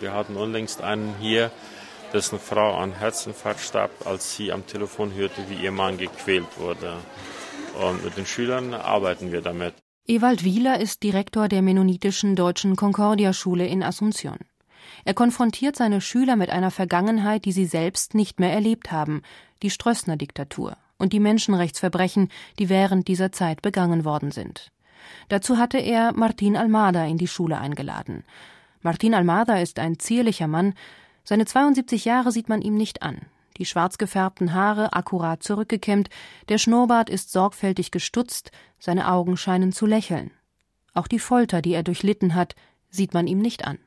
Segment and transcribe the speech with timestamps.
[0.00, 1.50] Wir hatten unlängst einen hier,
[2.12, 6.96] dessen Frau an Herzinfarkt starb, als sie am Telefon hörte, wie ihr Mann gequält wurde.
[7.80, 9.74] Und mit den Schülern arbeiten wir damit.
[10.08, 14.38] Ewald Wieler ist Direktor der mennonitischen deutschen Concordia-Schule in Asunción.
[15.04, 19.22] Er konfrontiert seine Schüler mit einer Vergangenheit, die sie selbst nicht mehr erlebt haben,
[19.62, 24.72] die Strössner-Diktatur und die Menschenrechtsverbrechen, die während dieser Zeit begangen worden sind.
[25.28, 28.24] Dazu hatte er Martin Almada in die Schule eingeladen.
[28.82, 30.74] Martin Almada ist ein zierlicher Mann,
[31.22, 33.18] seine 72 Jahre sieht man ihm nicht an.
[33.58, 36.08] Die schwarz gefärbten Haare akkurat zurückgekämmt,
[36.48, 40.30] der Schnurrbart ist sorgfältig gestutzt, seine Augen scheinen zu lächeln.
[40.94, 42.54] Auch die Folter, die er durchlitten hat,
[42.88, 43.78] sieht man ihm nicht an.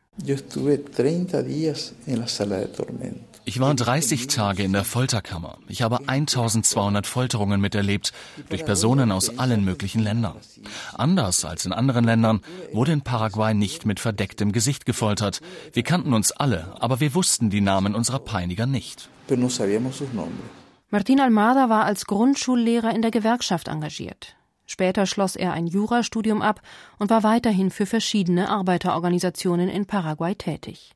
[3.46, 5.58] Ich war 30 Tage in der Folterkammer.
[5.68, 8.14] Ich habe 1200 Folterungen miterlebt
[8.50, 10.38] durch Personen aus allen möglichen Ländern.
[10.94, 15.42] Anders als in anderen Ländern wurde in Paraguay nicht mit verdecktem Gesicht gefoltert.
[15.74, 19.10] Wir kannten uns alle, aber wir wussten die Namen unserer Peiniger nicht.
[20.90, 24.36] Martin Almada war als Grundschullehrer in der Gewerkschaft engagiert.
[24.66, 26.62] Später schloss er ein Jurastudium ab
[26.98, 30.94] und war weiterhin für verschiedene Arbeiterorganisationen in Paraguay tätig.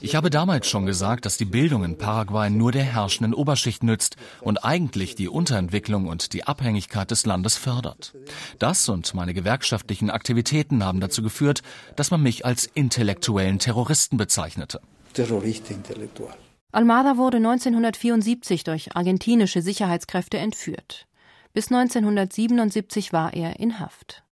[0.00, 4.16] Ich habe damals schon gesagt, dass die Bildung in Paraguay nur der herrschenden Oberschicht nützt
[4.40, 8.14] und eigentlich die Unterentwicklung und die Abhängigkeit des Landes fördert.
[8.60, 11.62] Das und meine gewerkschaftlichen Aktivitäten haben dazu geführt,
[11.96, 14.80] dass man mich als intellektuellen Terroristen bezeichnete.
[16.70, 21.07] Almada wurde 1974 durch argentinische Sicherheitskräfte entführt.
[21.58, 24.22] Bis 1977 war er in Haft.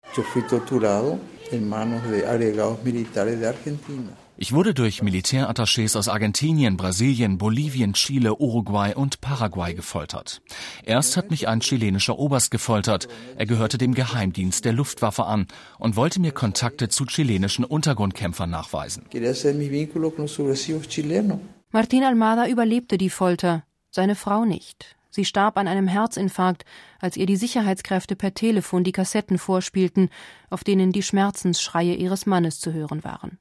[4.36, 10.40] Ich wurde durch Militärattachés aus Argentinien, Brasilien, Bolivien, Chile, Uruguay und Paraguay gefoltert.
[10.84, 13.08] Erst hat mich ein chilenischer Oberst gefoltert.
[13.36, 15.48] Er gehörte dem Geheimdienst der Luftwaffe an
[15.80, 19.06] und wollte mir Kontakte zu chilenischen Untergrundkämpfern nachweisen.
[21.72, 24.95] Martin Almada überlebte die Folter, seine Frau nicht.
[25.16, 26.66] Sie starb an einem Herzinfarkt,
[27.00, 30.10] als ihr die Sicherheitskräfte per Telefon die Kassetten vorspielten,
[30.50, 33.38] auf denen die Schmerzensschreie ihres Mannes zu hören waren.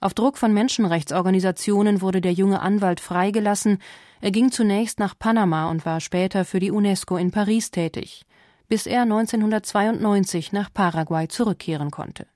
[0.00, 3.78] Auf Druck von Menschenrechtsorganisationen wurde der junge Anwalt freigelassen.
[4.20, 8.26] Er ging zunächst nach Panama und war später für die UNESCO in Paris tätig,
[8.68, 12.26] bis er 1992 nach Paraguay zurückkehren konnte.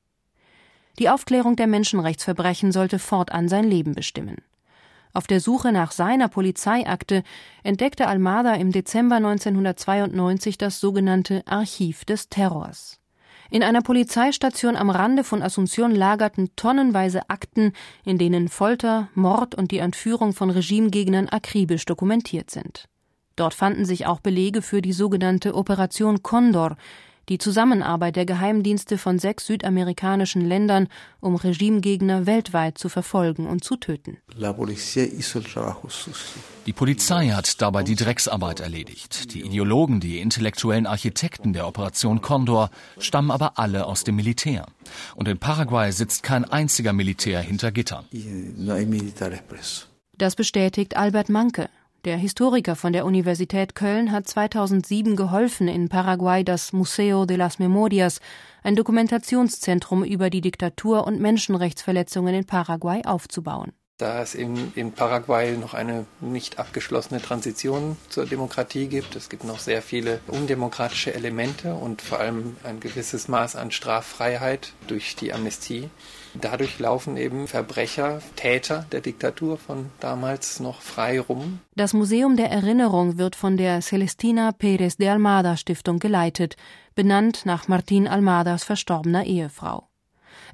[0.99, 4.39] Die Aufklärung der Menschenrechtsverbrechen sollte fortan sein Leben bestimmen.
[5.13, 7.25] Auf der Suche nach seiner Polizeiakte
[7.63, 13.01] entdeckte Almada im Dezember 1992 das sogenannte Archiv des Terrors.
[13.53, 17.73] In einer Polizeistation am Rande von Asunción lagerten tonnenweise Akten,
[18.05, 22.89] in denen Folter, Mord und die Entführung von Regimegegnern akribisch dokumentiert sind.
[23.35, 26.77] Dort fanden sich auch Belege für die sogenannte Operation Condor,
[27.31, 30.89] die Zusammenarbeit der Geheimdienste von sechs südamerikanischen Ländern,
[31.21, 34.19] um Regimegegner weltweit zu verfolgen und zu töten.
[36.67, 39.33] Die Polizei hat dabei die Drecksarbeit erledigt.
[39.33, 44.67] Die Ideologen, die intellektuellen Architekten der Operation Condor stammen aber alle aus dem Militär.
[45.15, 48.07] Und in Paraguay sitzt kein einziger Militär hinter Gittern.
[50.19, 51.71] Das bestätigt Albert Manke,
[52.05, 57.59] der Historiker von der Universität Köln hat 2007 geholfen, in Paraguay das Museo de las
[57.59, 58.21] Memorias,
[58.63, 63.73] ein Dokumentationszentrum über die Diktatur und Menschenrechtsverletzungen in Paraguay, aufzubauen.
[64.01, 69.45] Da es in, in Paraguay noch eine nicht abgeschlossene Transition zur Demokratie gibt, es gibt
[69.45, 75.35] noch sehr viele undemokratische Elemente und vor allem ein gewisses Maß an Straffreiheit durch die
[75.35, 75.91] Amnestie.
[76.33, 81.61] Dadurch laufen eben Verbrecher, Täter der Diktatur von damals noch frei rum.
[81.77, 86.57] Das Museum der Erinnerung wird von der Celestina Pérez de Almada Stiftung geleitet,
[86.95, 89.90] benannt nach Martin Almadas verstorbener Ehefrau.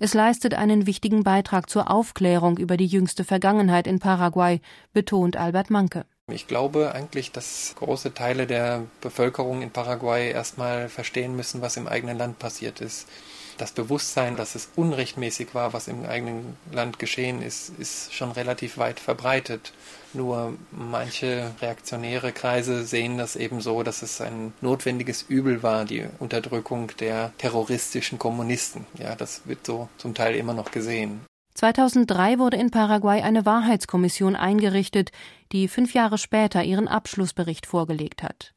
[0.00, 4.60] Es leistet einen wichtigen Beitrag zur Aufklärung über die jüngste Vergangenheit in Paraguay,
[4.92, 6.04] betont Albert Manke.
[6.30, 11.86] Ich glaube eigentlich, dass große Teile der Bevölkerung in Paraguay erstmal verstehen müssen, was im
[11.86, 13.06] eigenen Land passiert ist
[13.56, 18.78] das Bewusstsein, dass es unrechtmäßig war, was im eigenen Land geschehen ist, ist schon relativ
[18.78, 19.72] weit verbreitet.
[20.12, 26.06] Nur manche reaktionäre Kreise sehen das eben so, dass es ein notwendiges Übel war, die
[26.18, 28.86] Unterdrückung der terroristischen Kommunisten.
[28.98, 31.20] Ja, das wird so zum Teil immer noch gesehen.
[31.54, 35.10] 2003 wurde in Paraguay eine Wahrheitskommission eingerichtet,
[35.52, 38.52] die fünf Jahre später ihren Abschlussbericht vorgelegt hat.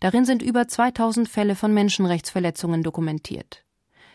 [0.00, 3.63] Darin sind über 2000 Fälle von Menschenrechtsverletzungen dokumentiert.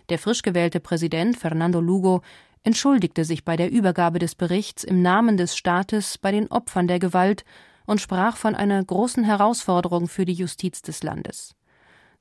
[0.10, 2.22] Der frisch gewählte Präsident Fernando Lugo
[2.64, 7.00] entschuldigte sich bei der Übergabe des Berichts im Namen des Staates bei den Opfern der
[7.00, 7.46] Gewalt
[7.86, 11.56] und sprach von einer großen Herausforderung für die Justiz des Landes.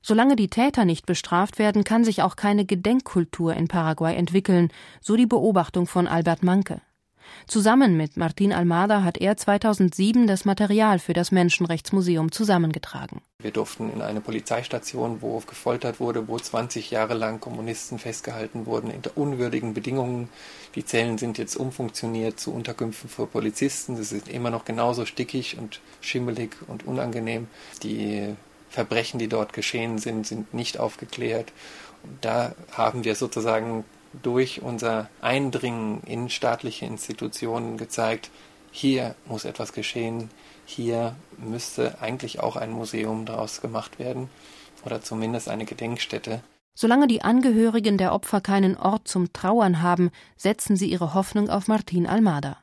[0.01, 4.69] Solange die Täter nicht bestraft werden, kann sich auch keine Gedenkkultur in Paraguay entwickeln,
[5.01, 6.81] so die Beobachtung von Albert Manke.
[7.47, 13.21] Zusammen mit Martin Almada hat er 2007 das Material für das Menschenrechtsmuseum zusammengetragen.
[13.41, 18.91] Wir durften in eine Polizeistation, wo gefoltert wurde, wo 20 Jahre lang Kommunisten festgehalten wurden,
[18.91, 20.29] unter unwürdigen Bedingungen.
[20.75, 23.95] Die Zellen sind jetzt umfunktioniert zu Unterkünften für Polizisten.
[23.95, 27.47] Sie sind immer noch genauso stickig und schimmelig und unangenehm.
[27.81, 28.35] Die
[28.69, 31.51] Verbrechen, die dort geschehen sind, sind nicht aufgeklärt.
[32.03, 33.83] Und da haben wir sozusagen
[34.21, 38.31] durch unser Eindringen in staatliche Institutionen gezeigt,
[38.71, 40.29] hier muss etwas geschehen,
[40.65, 44.29] hier müsste eigentlich auch ein Museum daraus gemacht werden
[44.85, 46.41] oder zumindest eine Gedenkstätte.
[46.75, 51.67] Solange die Angehörigen der Opfer keinen Ort zum Trauern haben, setzen sie ihre Hoffnung auf
[51.67, 52.57] Martin Almada.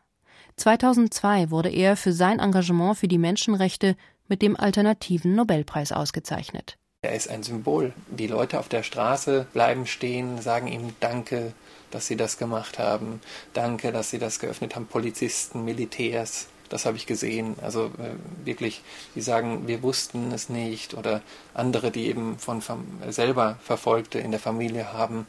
[0.57, 3.95] 2002 wurde er für sein Engagement für die Menschenrechte
[4.27, 6.79] mit dem alternativen Nobelpreis ausgezeichnet.
[7.07, 7.93] Er ist ein Symbol.
[8.09, 11.53] Die Leute auf der Straße bleiben stehen, sagen ihm Danke,
[11.91, 13.21] dass sie das gemacht haben.
[13.55, 14.87] Danke, dass sie das geöffnet haben.
[14.87, 17.57] Polizisten, Militärs, das habe ich gesehen.
[17.63, 18.83] Also äh, wirklich,
[19.15, 20.95] die sagen, wir wussten es nicht.
[20.95, 21.23] Oder
[21.55, 22.63] andere, die eben von
[23.09, 25.27] selber Verfolgte in der Familie haben,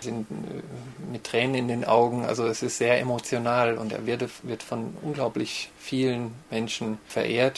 [0.00, 2.24] sind äh, mit Tränen in den Augen.
[2.24, 7.48] Also es ist sehr emotional und er wird, wird von unglaublich vielen Menschen verehrt.